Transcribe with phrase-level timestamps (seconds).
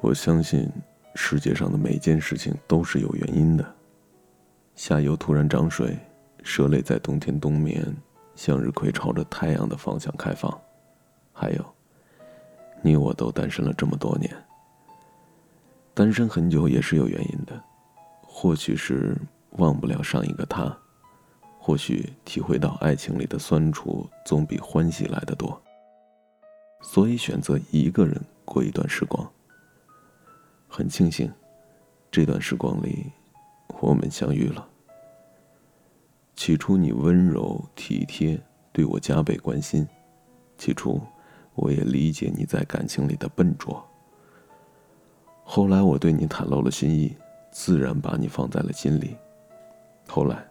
[0.00, 0.70] 我相信
[1.16, 3.74] 世界上的每件事情都是有原因的。
[4.76, 5.98] 下游突然涨水，
[6.44, 7.84] 蛇类在冬天冬眠，
[8.36, 10.56] 向日葵朝着太阳的方向开放。
[11.32, 11.74] 还有，
[12.80, 14.32] 你我都单身了这么多年。
[15.94, 17.60] 单身很久也是有原因的，
[18.22, 19.16] 或许是
[19.56, 20.76] 忘不了上一个他，
[21.58, 25.60] 或许体会到爱情里的酸楚总比欢喜来的多，
[26.82, 29.28] 所以选择一个人过一段时光。
[30.68, 31.32] 很庆幸，
[32.10, 33.06] 这段时光里，
[33.80, 34.68] 我们相遇了。
[36.36, 39.84] 起初你温柔体贴，对我加倍关心；
[40.56, 41.00] 起初，
[41.54, 43.84] 我也理解你在感情里的笨拙。
[45.42, 47.16] 后来我对你袒露了心意，
[47.50, 49.16] 自然把你放在了心里。
[50.06, 50.46] 后来，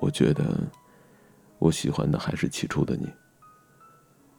[0.00, 0.58] 我觉得，
[1.58, 3.08] 我喜欢的还是起初的你。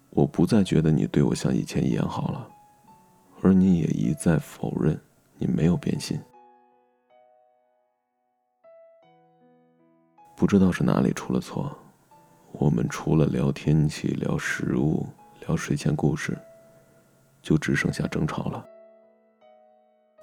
[0.09, 2.49] 我不再觉得你对我像以前一样好了，
[3.41, 4.99] 而你也一再否认。
[5.41, 6.21] 你没有变心，
[10.37, 11.75] 不知道是哪里出了错。
[12.51, 15.03] 我们除了聊天气、聊食物、
[15.47, 16.37] 聊睡前故事，
[17.41, 18.63] 就只剩下争吵了。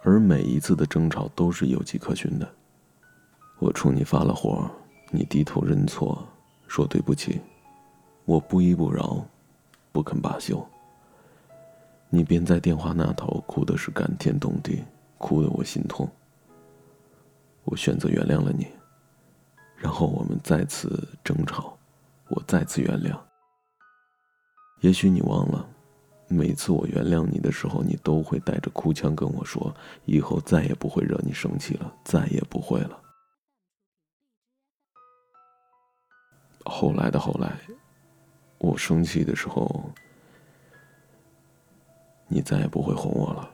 [0.04, 2.48] 而每一次的争吵都是有迹可循的。
[3.58, 4.70] 我冲你发了火，
[5.10, 6.24] 你低头认错，
[6.68, 7.40] 说对不起，
[8.24, 9.20] 我不依不饶，
[9.90, 10.64] 不肯罢休。
[12.08, 14.84] 你便在电话那头哭的是感天动地。
[15.18, 16.10] 哭得我心痛。
[17.64, 18.66] 我选择原谅了你，
[19.76, 21.76] 然后我们再次争吵，
[22.28, 23.18] 我再次原谅。
[24.80, 25.68] 也许你忘了，
[26.28, 29.74] 每次我原谅你的时候，你都会带着哭腔跟我说
[30.06, 33.02] ：“以后再也不会惹你生气了，再也不会了。”
[36.64, 37.58] 后来的后来，
[38.58, 39.90] 我生气的时候，
[42.28, 43.50] 你再也不会哄我了。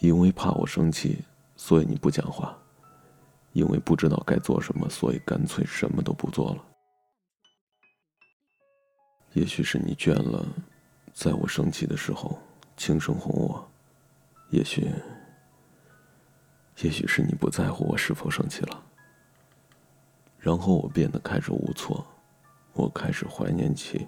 [0.00, 1.24] 因为怕我生气，
[1.56, 2.54] 所以你不讲话；
[3.52, 6.64] 因为不知道该做什么，所以干脆什么都不做了。
[9.32, 10.46] 也许是你倦了，
[11.12, 12.38] 在我生气的时候
[12.76, 13.58] 轻声哄我；
[14.50, 14.90] 也许，
[16.82, 18.82] 也许是你不在乎我是否生气了。
[20.38, 22.06] 然后我变得开始无措，
[22.74, 24.06] 我开始怀念起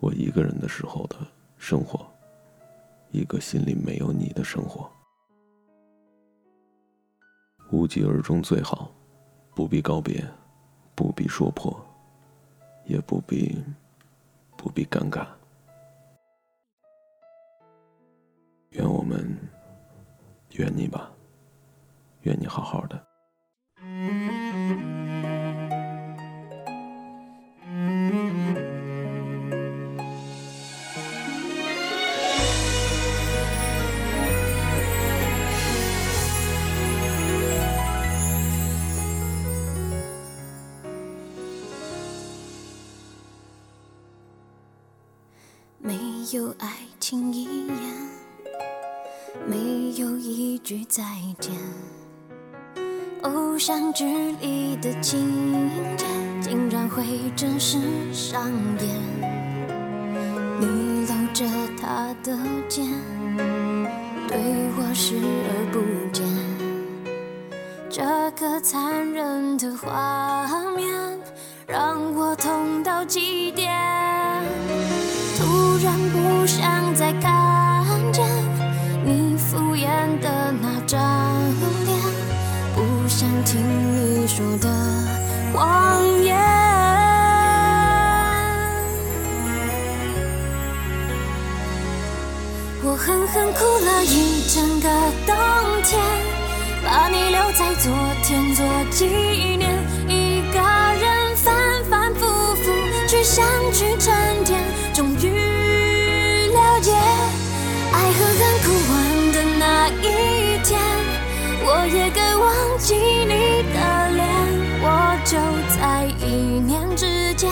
[0.00, 1.16] 我一个人的时候的
[1.56, 2.04] 生活，
[3.10, 4.90] 一个心里没有你的生活。
[7.72, 8.90] 无疾而终最好，
[9.54, 10.22] 不必告别，
[10.94, 11.74] 不必说破，
[12.84, 13.64] 也不必，
[14.58, 15.26] 不必尴尬。
[18.72, 19.36] 愿我们，
[20.50, 21.10] 愿你吧，
[22.24, 23.01] 愿你好好的。
[46.30, 46.68] 有爱
[47.00, 47.76] 情一眼，
[49.44, 51.02] 没有一句再
[51.40, 51.52] 见。
[53.22, 54.04] 偶像剧
[54.40, 56.06] 里的情节，
[56.40, 57.02] 竟然会
[57.34, 57.78] 真实
[58.12, 58.88] 上演。
[60.60, 61.44] 你搂着
[61.80, 62.86] 他的肩，
[64.28, 64.38] 对
[64.76, 65.16] 我视
[65.48, 65.80] 而不
[66.12, 66.24] 见。
[67.90, 70.46] 这个残忍的画
[70.76, 71.18] 面，
[71.66, 73.72] 让我痛到极点。
[75.42, 78.24] 突然不想再看见
[79.04, 79.86] 你敷衍
[80.20, 81.00] 的那张
[81.84, 81.98] 脸，
[82.76, 84.68] 不想听你说的
[85.52, 86.38] 谎言。
[92.84, 94.88] 我狠狠哭了一整个
[95.26, 95.34] 冬
[95.82, 96.00] 天，
[96.84, 97.92] 把你留在昨
[98.22, 99.06] 天做纪
[99.56, 99.61] 念。
[103.22, 104.12] 想去沉
[104.44, 104.60] 淀，
[104.92, 106.92] 终于了解，
[107.92, 110.80] 爱和恨枯完的那一天。
[111.64, 114.20] 我也该忘记你的脸，
[114.82, 114.86] 我
[115.24, 115.38] 就
[115.76, 117.48] 在一念之间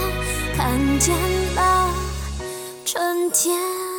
[0.57, 1.15] 看见
[1.55, 1.89] 了
[2.85, 3.90] 春天。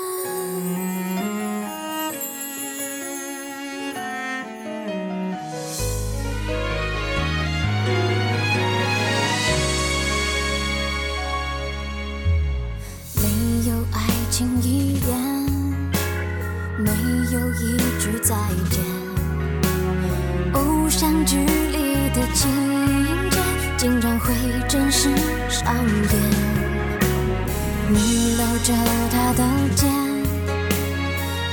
[27.89, 28.73] 你搂着
[29.11, 29.41] 他的
[29.75, 29.89] 肩，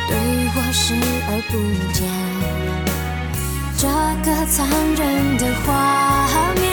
[0.06, 0.12] 对
[0.54, 0.94] 我视
[1.28, 1.52] 而不
[1.92, 1.98] 见。
[3.76, 3.86] 这
[4.24, 4.56] 个残
[4.96, 5.00] 忍
[5.36, 5.68] 的画
[6.54, 6.66] 面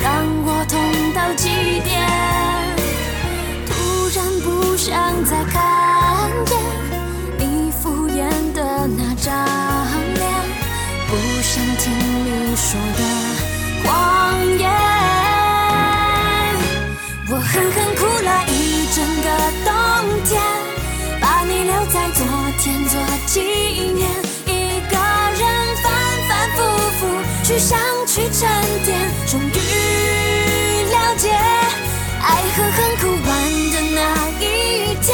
[0.00, 0.08] 让
[0.44, 0.72] 我痛
[1.14, 1.44] 到极
[1.84, 1.90] 点，
[3.66, 3.70] 突
[4.14, 4.88] 然不想
[5.24, 5.58] 再看
[6.46, 6.52] 见
[7.38, 8.18] 你敷衍
[8.52, 9.28] 的那张
[10.14, 10.22] 脸，
[11.08, 11.10] 不
[11.42, 11.82] 想听
[12.24, 13.00] 你说的
[27.60, 28.48] 想去沉
[28.86, 29.52] 淀，终于
[30.90, 33.30] 了解，爱和恨哭完
[33.70, 33.98] 的那
[34.40, 35.08] 一天，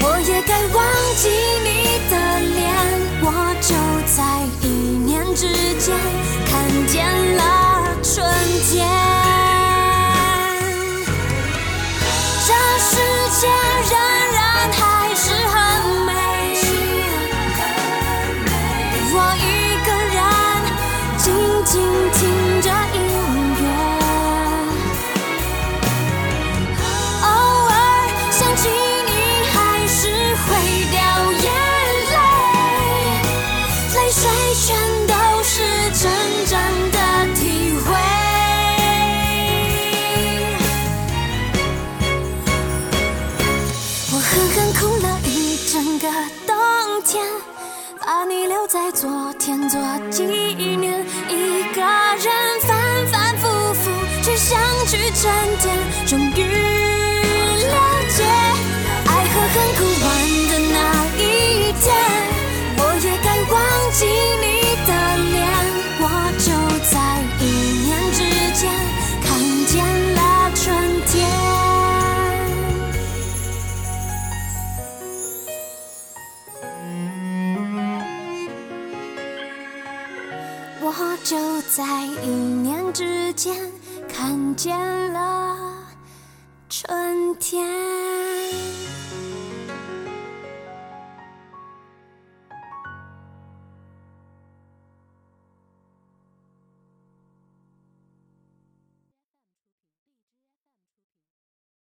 [0.00, 0.78] 我也该忘
[1.16, 1.28] 记
[1.62, 1.68] 你
[2.08, 2.12] 的
[2.56, 2.58] 脸。
[3.22, 3.24] 我
[3.60, 3.68] 就
[4.16, 4.18] 在
[4.66, 4.68] 一
[5.04, 5.44] 念之
[5.78, 5.94] 间
[47.02, 47.24] 天，
[48.00, 49.80] 把你留在昨天做
[50.10, 51.04] 纪念。
[51.28, 53.90] 一个人反反复复
[54.22, 55.30] 去想去沉
[55.62, 56.89] 淀，终于
[80.92, 83.54] 我就在一念之间
[84.08, 84.76] 看见
[85.12, 85.56] 了
[86.68, 88.19] 春天。